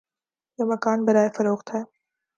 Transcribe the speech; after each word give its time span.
یہ 0.59 0.65
مکان 0.71 0.99
برائے 1.05 1.29
فروخت 1.35 1.67
ہے 1.75 1.81